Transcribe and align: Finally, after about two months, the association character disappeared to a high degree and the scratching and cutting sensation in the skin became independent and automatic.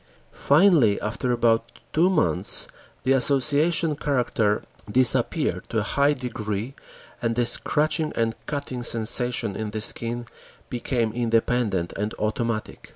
Finally, 0.31 0.99
after 0.99 1.31
about 1.31 1.71
two 1.93 2.09
months, 2.09 2.67
the 3.03 3.11
association 3.13 3.95
character 3.95 4.63
disappeared 4.91 5.63
to 5.69 5.77
a 5.77 5.83
high 5.83 6.11
degree 6.13 6.73
and 7.21 7.35
the 7.35 7.45
scratching 7.45 8.11
and 8.15 8.33
cutting 8.47 8.81
sensation 8.81 9.55
in 9.55 9.69
the 9.69 9.79
skin 9.79 10.25
became 10.71 11.13
independent 11.13 11.93
and 11.97 12.15
automatic. 12.17 12.89